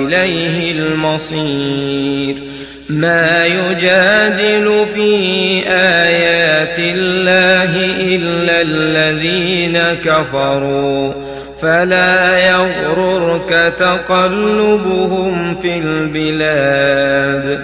هو 0.00 0.06
إليه 0.06 0.72
المصير. 0.72 2.34
ما 2.88 3.46
يجادل 3.46 4.86
في 4.94 5.14
آيات 5.68 6.78
الله 6.78 7.70
إلا 8.00 8.60
الذين 8.60 9.78
كفروا. 10.04 11.12
فلا 11.62 12.38
يغررك 12.48 13.74
تقلبهم 13.78 15.56
في 15.62 15.78
البلاد. 15.78 17.63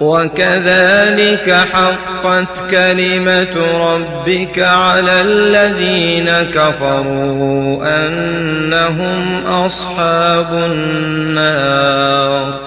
وكذلك 0.00 1.56
حقت 1.72 2.70
كلمة 2.70 3.56
ربك 3.80 4.58
على 4.58 5.20
الذين 5.20 6.30
كفروا 6.54 8.06
أنهم 8.06 9.46
أصحاب 9.46 10.52
النار. 10.52 12.60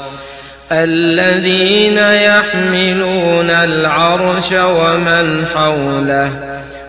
الذين 0.72 1.97
يحملون 1.97 3.50
العرش 3.50 4.52
ومن 4.52 5.45
حوله 5.56 6.31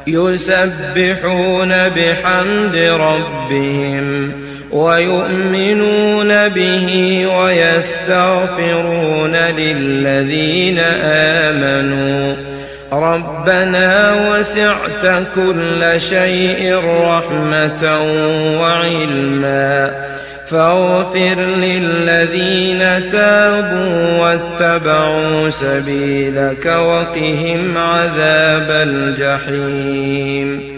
يسبحون 0.08 1.68
بحمد 1.68 2.76
ربهم 2.76 4.32
ويؤمنون 4.70 6.48
به 6.48 7.26
ويستغفرون 7.36 9.36
للذين 9.36 10.78
آمنوا. 11.02 12.36
ربنا 12.92 14.14
وسعت 14.30 15.26
كل 15.34 16.00
شيء 16.00 16.80
رحمة 17.04 18.00
وعلما. 18.60 19.90
فاغفر 20.50 21.40
للذين 21.40 23.10
تابوا 23.10 24.18
واتبعوا 24.18 25.50
سبيلك 25.50 26.66
وقهم 26.66 27.78
عذاب 27.78 28.70
الجحيم. 28.70 30.77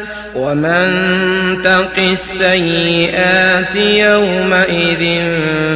ومن 0.35 1.61
تق 1.63 1.97
السيئات 1.97 3.75
يومئذ 3.75 5.21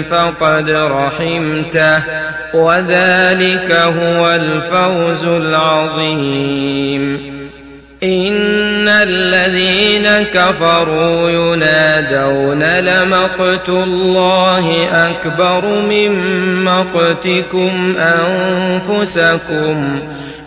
فقد 0.09 0.69
رحمته 0.69 2.03
وذلك 2.53 3.71
هو 3.71 4.31
الفوز 4.31 5.25
العظيم. 5.25 7.35
إن 8.03 8.87
الذين 8.87 10.07
كفروا 10.33 11.29
ينادون 11.29 12.63
لمقت 12.79 13.69
الله 13.69 14.87
أكبر 14.91 15.81
من 15.81 16.11
مقتكم 16.63 17.95
أنفسكم 17.99 19.99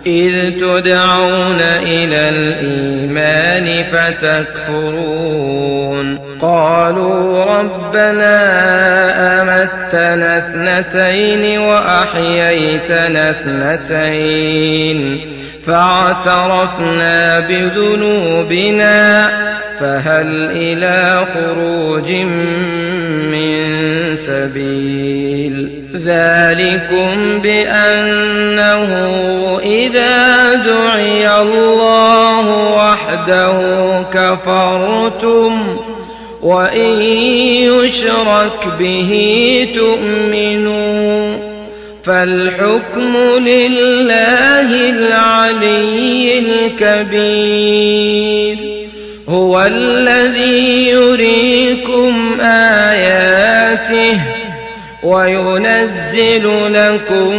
إذ 0.09 0.61
تدعون 0.61 1.61
إلى 1.61 2.29
الإيمان 2.29 3.85
فتكفرون. 3.93 5.39
قالوا 6.41 7.45
ربنا 7.45 8.39
أمتنا 9.43 10.39
اثنتين 10.39 11.59
وأحييتنا 11.59 13.31
اثنتين 13.31 15.21
فاعترفنا 15.67 17.41
بذنوبنا 17.41 19.29
فهل 19.81 20.51
إلى 20.51 21.25
خروج 21.35 22.13
من 22.13 23.38
سبيل. 24.17 25.89
ذلكم 25.95 27.41
بأنه 27.43 28.91
إذا 29.63 30.55
دعي 30.55 31.41
الله 31.41 32.75
وحده 32.75 33.59
كفرتم 34.15 35.77
وإن 36.43 37.01
يشرك 37.63 38.69
به 38.79 39.13
تؤمنون 39.75 41.39
فالحكم 42.03 43.17
لله 43.39 44.91
العلي 44.91 46.39
الكبير. 46.39 48.59
هو 49.29 49.63
الذي 49.63 50.89
يريكم 50.89 52.41
آياته 53.79 54.21
وينزل 55.03 56.75
لكم 56.75 57.35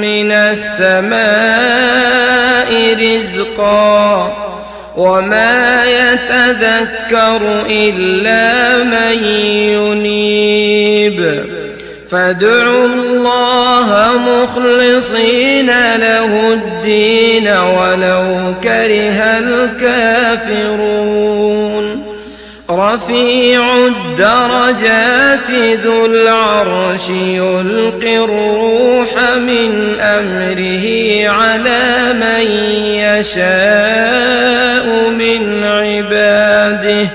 من 0.00 0.32
السماء 0.32 1.24
رزقا 3.00 4.32
وما 4.96 5.84
يتذكر 5.84 7.40
إلا 7.70 8.76
من 8.84 9.24
ينيب. 9.74 11.44
فادعوا 12.10 12.86
الله 12.86 14.18
مخلصين 14.18 15.66
له 15.96 16.52
الدين 16.52 17.48
ولو 17.48 18.54
كره 18.62 19.20
الكافرون. 19.38 20.93
رفيع 22.70 23.76
الدرجات 23.86 25.50
ذو 25.84 26.06
العرش 26.06 27.08
يلقي 27.10 28.16
الروح 28.24 29.36
من 29.36 30.00
أمره 30.00 30.84
على 31.28 32.12
من 32.12 32.46
يشاء 33.04 34.86
من 35.10 35.64
عباده 35.64 37.08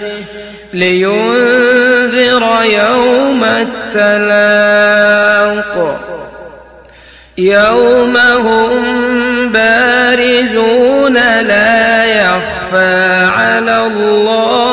لينذر 0.73 2.43
يوم 2.63 3.43
التلاق. 3.43 4.69
يوم 7.37 8.17
هم 8.17 9.51
بارزون 9.51 11.13
لا 11.13 11.68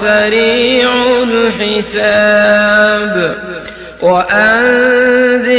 سريع 0.00 0.90
الحساب 1.22 3.14
وأنذرهم 4.02 5.54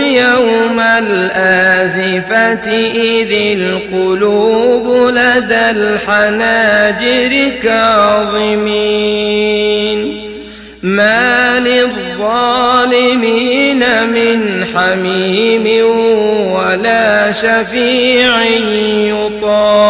يوم 0.00 0.80
الآزفة 0.80 2.70
إذ 2.94 3.58
القلوب 3.60 5.08
لدى 5.08 5.70
الحناجر 5.70 7.50
كاظمين 7.62 9.10
ما 10.82 11.60
للظالمين 11.60 12.98
من 14.06 14.64
حميم 14.74 15.86
ولا 16.52 17.32
شفيع 17.32 18.42
يطاع 18.42 19.89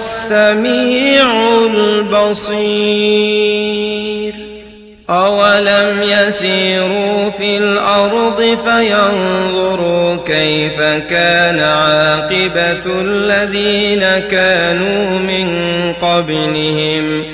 السميع 0.00 1.26
البصير 1.66 3.20
أولم 5.10 6.02
يسيروا 6.02 7.30
في 7.30 7.56
الأرض 7.56 8.58
فينظروا 8.64 10.16
كيف 10.26 10.80
كان 11.10 11.58
عاقبة 11.58 13.00
الذين 13.00 14.04
كانوا 14.30 15.18
من 15.18 15.48
قبلهم 16.02 17.24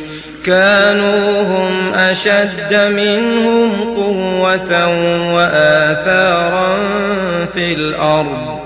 كانوا 0.45 1.43
هم 1.43 1.95
أشد 1.95 2.75
منهم 2.75 3.95
قوة 3.95 4.89
وآثارا 5.35 6.79
في 7.55 7.73
الأرض 7.73 8.66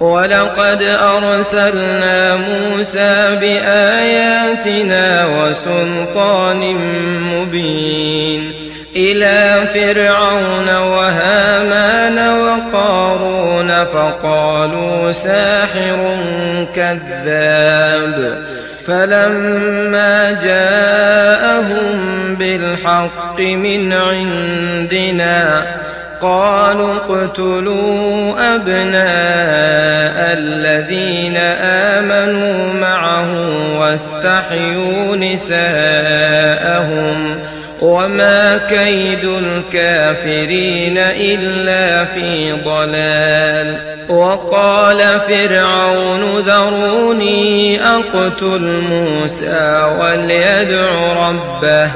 ولقد 0.00 0.82
أرسلنا 0.82 2.36
موسى 2.36 3.36
بآياتنا 3.40 5.26
وسلطان 5.26 6.60
مبين 7.34 8.52
إلى 8.96 9.66
فرعون 9.74 10.68
وهامان 10.68 12.18
وقارون 12.40 13.68
فقالوا 13.84 15.12
ساحر 15.12 16.16
كذاب 16.74 18.42
فلما 18.86 20.38
جاءهم 20.42 21.98
بالحق 22.34 23.40
من 23.40 23.92
عندنا 23.92 25.66
قالوا 26.20 26.96
اقتلوا 26.96 28.54
أبناء 28.54 29.77
الذين 30.32 31.36
آمنوا 31.96 32.72
معه 32.72 33.32
واستحيوا 33.78 35.16
نساءهم 35.16 36.68
وما 37.80 38.60
كيد 38.68 39.24
الكافرين 39.24 40.98
إلا 40.98 42.04
في 42.04 42.52
ضلال 42.52 43.97
وقال 44.08 45.20
فرعون 45.28 46.38
ذروني 46.38 47.80
أقتل 47.86 48.82
موسى 48.90 49.92
وليدع 50.00 51.12
ربه 51.28 51.90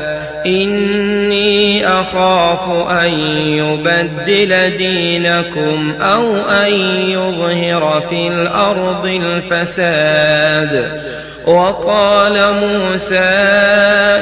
إني 0.46 1.86
أخاف 1.86 2.90
أن 2.90 3.12
يبدل 3.46 4.76
دينكم 4.76 5.94
أو 6.00 6.36
أن 6.36 6.72
يظهر 7.08 8.02
في 8.10 8.28
الأرض 8.28 9.06
الفساد. 9.06 11.02
وقال 11.46 12.54
موسى 12.54 13.18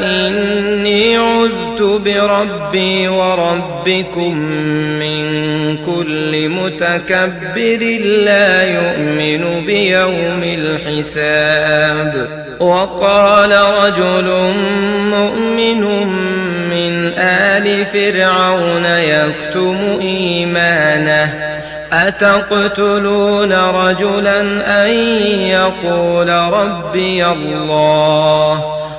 إني 0.04 1.16
عذت 1.16 1.82
بربي 1.82 3.09
وربكم 3.09 4.38
من 4.99 5.10
كل 5.87 6.49
متكبر 6.49 8.00
لا 8.25 8.62
يؤمن 8.62 9.66
بيوم 9.66 10.42
الحساب. 10.42 12.40
وقال 12.60 13.52
رجل 13.52 14.28
مؤمن 15.10 15.82
من 16.70 17.12
آل 17.18 17.84
فرعون 17.87 18.84
يكتم 18.87 19.99
إيمانه 20.00 21.50
أتقتلون 21.92 23.52
رجلا 23.52 24.40
أن 24.84 24.90
يقول 25.28 26.28
ربي 26.28 27.26
الله؟ 27.26 28.79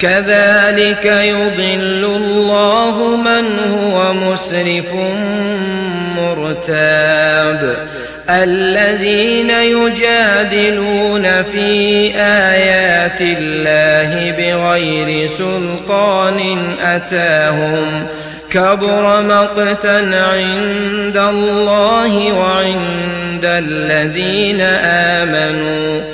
كذلك 0.00 1.04
يضل 1.04 2.04
الله 2.04 3.16
من 3.16 3.58
هو 3.58 4.12
مسرف 4.12 4.94
مرتاب. 6.16 7.76
الذين 8.30 9.50
يجادلون 9.50 11.42
في 11.42 12.10
آيات 12.16 13.20
الله 13.20 14.30
بغير 14.30 15.26
سلطان 15.26 16.56
أتاهم 16.82 18.06
كبر 18.50 19.22
مقتا 19.22 19.98
عند 20.14 21.16
الله 21.16 22.32
وعند 22.32 23.44
الذين 23.44 24.60
آمنوا. 25.20 26.13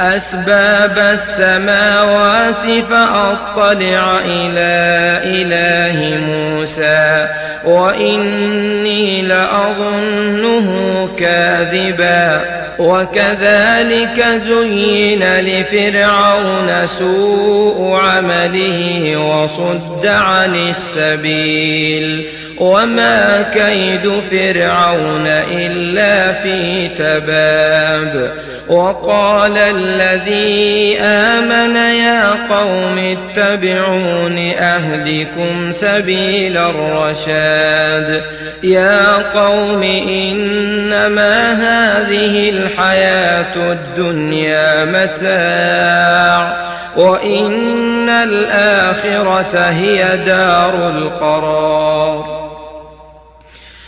أسباب 0.00 0.98
السماوات 0.98 2.84
فأطلع 2.90 4.18
إلى 4.24 5.20
إله 5.24 6.18
موسى 6.26 7.28
وإني 7.64 9.22
لأظنه 9.22 11.08
كاذبا. 11.18 12.40
وكذلك 12.78 14.24
زين 14.46 15.24
لفرعون 15.40 16.86
سوء 16.86 17.96
عمله 17.96 19.16
وصد 19.16 20.06
عن 20.06 20.68
السبيل. 20.68 22.24
وما 22.58 23.42
كيد 23.42 24.20
فرعون 24.30 25.26
إلا 25.50 26.32
في 26.32 26.88
تباب. 26.88 28.30
وقال 28.68 29.58
الذي 29.58 30.98
آمن 31.00 31.76
يا 31.76 32.30
قوم 32.50 32.98
اتبعون 32.98 34.38
أهدكم 34.58 35.72
سبيل 35.72 36.56
الرشاد. 36.56 38.22
يا 38.62 39.12
قوم 39.12 39.82
إنما 40.08 41.52
هذه 41.52 42.50
الحياة 42.50 43.72
الدنيا 43.72 44.84
متاع. 44.84 46.64
وإن 46.96 48.08
الآخرة 48.08 49.58
هي 49.58 50.16
دار 50.26 50.88
القرار. 50.88 52.33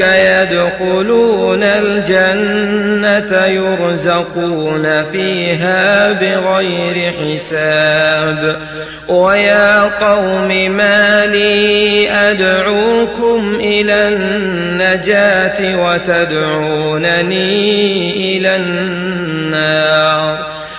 يدخلون 0.00 1.62
الجنة 1.62 3.46
يرزقون 3.46 5.04
فيها 5.12 6.12
بغير 6.12 7.12
حساب. 7.12 8.56
ويا 9.08 9.82
قوم 9.82 10.48
ما 10.70 11.26
لي 11.26 12.10
أدعوكم 12.10 13.58
إلى 13.60 14.08
النجاة 14.08 15.84
وتدعونني 15.84 17.48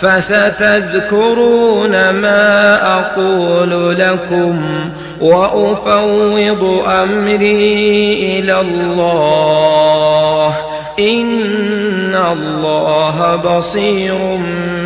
فستذكرون 0.00 1.90
ما 2.10 2.82
أقول 2.98 3.98
لكم 3.98 4.60
وأفوض 5.20 6.84
أمري 6.88 8.38
إلى 8.38 8.60
الله. 8.60 10.54
إن 10.98 12.16
الله 12.32 13.36
بصير 13.36 14.18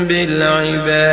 بالعباد. 0.08 1.12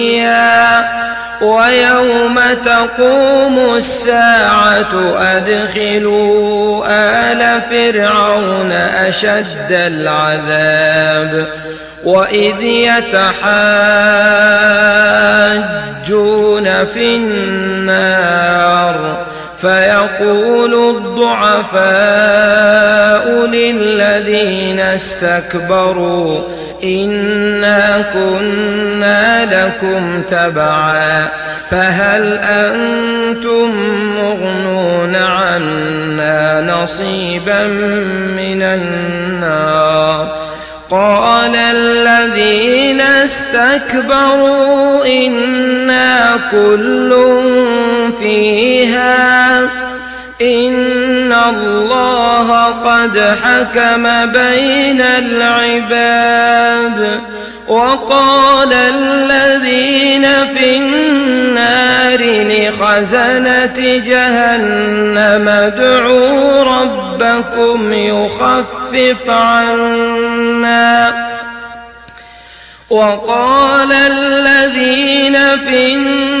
تقوم 2.53 3.75
الساعة 3.75 5.17
أدخلوا 5.17 6.85
آل 6.87 7.61
فرعون 7.69 8.71
أشد 8.71 9.71
العذاب 9.71 11.47
وإذ 12.03 12.61
يتحاجون 12.61 13.25
في 16.93 17.15
النار 17.15 18.51
فيقول 19.61 20.95
الضعفاء 20.95 21.81
للذين 23.45 24.79
استكبروا 24.79 26.39
إنا 26.83 28.03
كنا 28.13 29.45
لكم 29.45 30.21
تبعا 30.29 31.29
فهل 31.71 32.39
أنتم 32.43 33.71
مغنون 34.17 35.15
عنا 35.15 36.61
نصيبا 36.61 37.63
من 38.37 38.61
النار 38.61 40.41
قال 40.89 41.55
الذين 41.55 43.01
استكبروا 43.01 44.45
إنا 45.05 46.39
كل 46.51 47.15
فيها 48.19 49.50
إن 50.41 51.33
الله 51.33 52.65
قد 52.65 53.35
حكم 53.43 54.25
بين 54.25 55.01
العباد 55.01 56.51
وقال 57.67 58.73
الذين 58.73 60.27
في 60.55 60.77
النار 60.77 62.19
لخزنة 62.21 63.97
جهنم 64.05 65.47
ادعوا 65.47 66.63
ربكم 66.63 67.93
يخفف 67.93 69.29
عنا 69.29 71.13
وقال 72.89 73.91
الذين 73.91 75.37
في 75.57 75.93
النار 75.93 76.40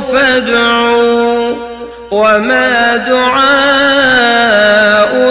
فادعوا 0.00 1.54
وما 2.10 2.96
دعاء 2.96 3.48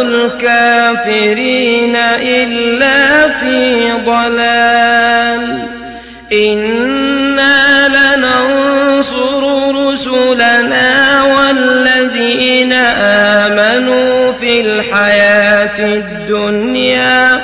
الكافرين 0.01 1.95
إلا 2.21 3.29
في 3.29 3.91
ضلال. 4.05 5.59
إنا 6.33 7.87
لننصر 7.87 9.41
رسلنا 9.89 11.23
والذين 11.23 12.73
آمنوا 12.73 14.31
في 14.31 14.61
الحياة 14.61 15.79
الدنيا 15.79 17.41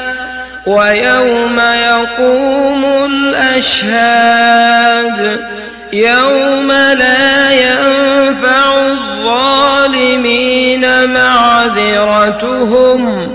ويوم 0.66 1.60
يقوم 1.60 2.86
الأشهاد. 3.06 4.34
يوم 5.94 6.43
معذرتهم 12.44 13.30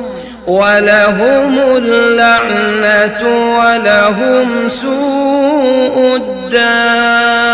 ولهم 0.47 1.59
اللعنة 1.59 3.21
ولهم 3.59 4.69
سوء 4.69 6.17
الدار. 6.17 7.49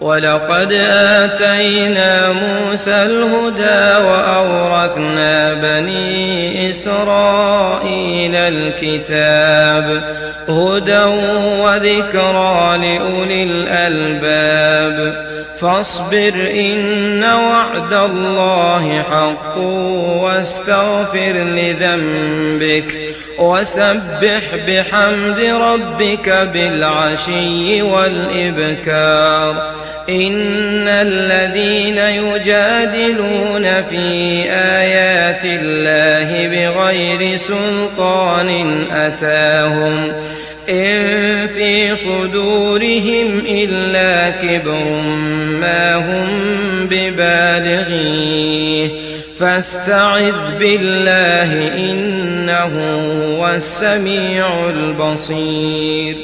ولقد 0.00 0.72
آتينا 0.90 2.32
موسى 2.32 2.90
الهدى 2.90 4.04
وأورثنا 4.06 5.54
بني 5.54 6.70
إسرائيل 6.70 8.36
الكتاب 8.36 10.02
هدى 10.48 11.04
وذكرى 11.62 12.78
لأولي 12.78 13.42
الألباب. 13.42 14.59
فاصبر 15.60 16.50
إن 16.60 17.24
وعد 17.24 17.92
الله 17.92 19.02
حق 19.02 19.58
واستغفر 20.22 21.32
لذنبك 21.32 22.98
وسبح 23.38 24.42
بحمد 24.66 25.40
ربك 25.40 26.28
بالعشي 26.28 27.82
والإبكار. 27.82 29.70
إن 30.08 30.88
الذين 30.88 31.98
يجادلون 31.98 33.82
في 33.82 34.44
آيات 34.50 35.44
الله 35.44 36.48
بغير 36.48 37.36
سلطان 37.36 38.84
أتاهم 38.92 40.12
إن 40.70 41.48
في 41.48 41.96
صدورهم 41.96 43.42
إلا 43.48 44.30
كبر 44.30 44.84
ما 45.60 45.96
هم 45.96 46.28
ببالغيه. 46.86 48.88
فاستعذ 49.38 50.58
بالله 50.58 51.76
إنه 51.76 52.72
هو 53.24 53.48
السميع 53.48 54.70
البصير. 54.70 56.16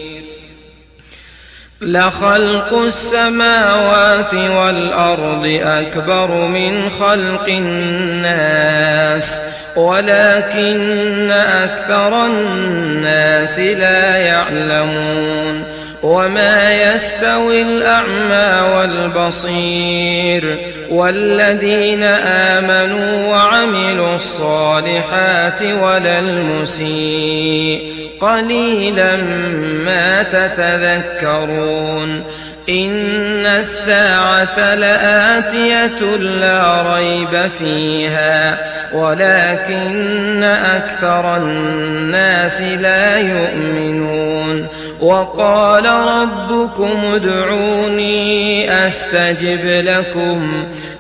لخلق 1.81 2.75
السماوات 2.75 4.35
والأرض 4.35 5.61
أكبر 5.63 6.47
من 6.47 6.91
خلق 6.91 7.49
الناس. 7.49 9.41
ولكن 9.77 11.31
أكثر 11.31 12.27
الناس 12.27 13.59
لا 13.59 14.17
يعلمون 14.17 15.63
وما 16.03 16.83
يستوي 16.83 17.63
الأعمى 17.63 18.75
والبصير 18.77 20.57
والذين 20.91 22.03
آمنوا 22.03 23.27
وعملوا 23.29 24.17
الصالحات 24.17 25.63
ولا 25.63 26.19
المسيء 26.19 27.96
قليلا 28.21 29.17
ما 29.85 30.23
تتذكرون. 30.23 32.23
إن 32.69 33.47
الساعة 33.47 34.75
لآتية 34.75 36.17
لا 36.17 36.95
ريب 36.97 37.51
فيها 37.59 38.59
ولكن 38.93 40.43
أكثر 40.43 41.37
الناس 41.37 42.61
لا 42.61 43.19
يؤمنون. 43.19 44.67
وقال 45.01 45.87
ربكم 45.87 47.15
ادعوني 47.15 48.87
أستجب 48.87 49.61
لكم. 49.65 50.65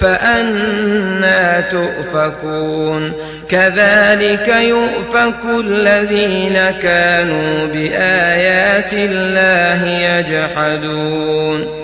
فأنا 0.00 1.60
تؤفكون. 1.60 3.12
كذلك 3.48 4.48
يؤفك 4.48 5.60
الذين 5.60 6.58
كانوا 6.82 7.66
بآيات 7.66 8.92
الله 8.92 9.86
يجحدون. 9.86 11.83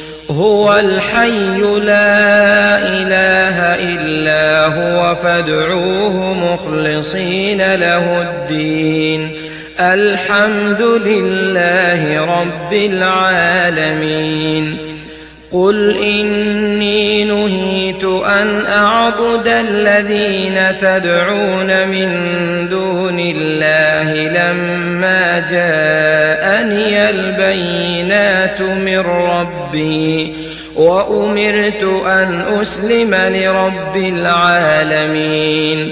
هو 0.37 0.79
الحي 0.79 1.59
لا 1.59 2.77
إله 2.77 3.75
إلا 3.75 4.65
هو 4.65 5.15
فادعوه 5.15 6.33
مخلصين 6.33 7.75
له 7.75 8.21
الدين. 8.21 9.31
الحمد 9.79 10.81
لله 10.81 12.25
رب 12.25 12.73
العالمين. 12.73 14.77
قل 15.51 15.97
إني 15.97 17.23
نهيت 17.23 18.03
أن 18.25 18.65
أعبد 18.65 19.47
الذين 19.47 20.77
تدعون 20.81 21.87
من 21.87 22.09
دون 22.69 23.19
الله 23.19 24.13
لما 24.13 25.39
جاءني 26.71 27.09
البينات 27.09 28.61
من 28.61 28.99
ربي 28.99 30.33
وأمرت 30.75 31.83
أن 32.05 32.43
أسلم 32.61 33.15
لرب 33.15 33.95
العالمين. 33.95 35.91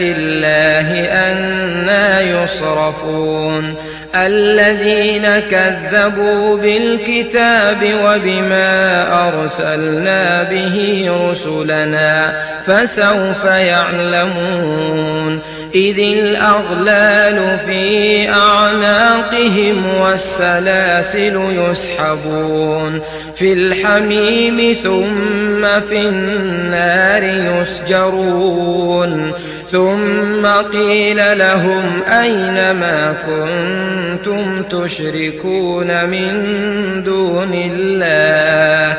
الله 0.00 1.08
أنا 1.12 2.20
يصرفون 2.20 3.74
الذين 4.14 5.26
كذبوا 5.50 6.56
بالكتاب 6.56 7.94
وبما 8.04 9.06
أرسلنا 9.28 10.42
به 10.42 11.06
رسلنا 11.10 12.42
فسوف 12.66 13.44
يعلمون 13.44 15.40
إذ 15.74 15.98
الأغلال 15.98 17.58
في 17.66 18.28
أعناقهم 18.30 19.86
والسلاسل 19.86 21.40
يسحبون 21.50 23.00
في 23.34 23.52
الحميم 23.52 24.76
ثم 24.82 25.80
في 25.88 26.08
النار 26.08 27.22
يسجرون 27.62 29.32
ثم 29.70 30.46
قيل 30.72 31.38
لهم 31.38 32.02
أين 32.08 32.54
ما 32.54 33.14
كنتم 33.26 34.62
تشركون 34.62 36.04
من 36.04 36.32
دون 37.04 37.54
الله 37.54 38.98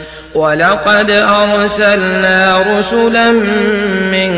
ولقد 0.35 1.11
أرسلنا 1.11 2.63
رسلا 2.77 3.31
من 4.11 4.33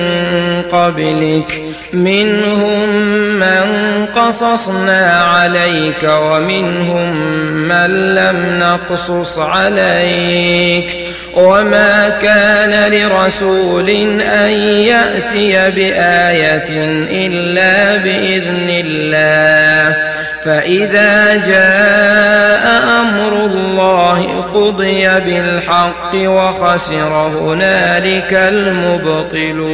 قبلك 0.71 1.63
منهم 1.93 2.89
من 3.39 3.65
قصصنا 4.05 5.23
عليك 5.23 6.03
ومنهم 6.03 7.15
من 7.67 8.15
لم 8.15 8.59
نقصص 8.59 9.39
عليك. 9.39 10.85
وما 11.33 12.09
كان 12.21 12.91
لرسول 12.93 13.89
أن 14.21 14.51
يأتي 14.61 15.71
بآية 15.71 16.69
إلا 17.11 17.97
بإذن 17.97 18.69
الله. 18.69 20.22
فإذا 20.45 21.35
جاء 21.35 22.83
أمر 23.01 23.45
الله 23.45 24.41
قضي 24.53 25.07
بالحق 25.19 26.15
وخسر 26.15 27.11
هنالك 27.27 28.33
المبطلون. 28.33 29.73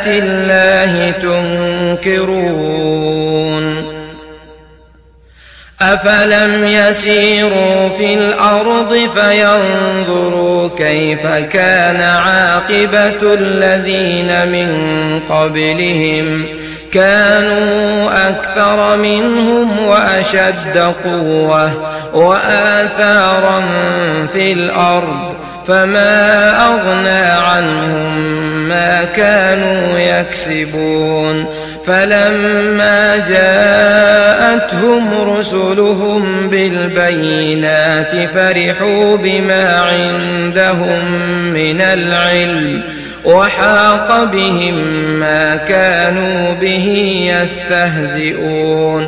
آيات 0.07 0.23
الله 0.23 1.11
تنكرون. 2.01 2.81
أفلم 5.81 6.63
يسيروا 6.65 7.89
في 7.89 8.13
الأرض 8.13 9.09
فينظروا 9.15 10.69
كيف 10.77 11.27
كان 11.27 12.01
عاقبة 12.01 13.33
الذين 13.33 14.47
من 14.47 14.69
قبلهم. 15.29 16.45
كانوا 16.93 18.09
أكثر 18.29 18.97
منهم 18.97 19.79
وأشد 19.79 20.93
قوة 21.03 21.71
وآثارا 22.13 23.61
في 24.33 24.53
الأرض. 24.53 25.40
فما 25.67 26.49
أغنى 26.65 27.25
عنهم 27.47 28.17
ما 28.67 29.03
كانوا 29.03 29.99
يكسبون 29.99 31.45
فلما 31.85 33.17
جاءتهم 33.29 35.13
رسلهم 35.29 36.49
بالبينات 36.49 38.11
فرحوا 38.33 39.17
بما 39.17 39.81
عندهم 39.89 41.11
من 41.53 41.81
العلم 41.81 42.83
وحاق 43.25 44.23
بهم 44.23 44.75
ما 45.19 45.55
كانوا 45.55 46.53
به 46.53 46.87
يستهزئون 47.41 49.07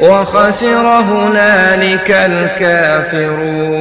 وخسر 0.00 0.86
هنالك 0.86 2.10
الكافرون. 2.10 3.80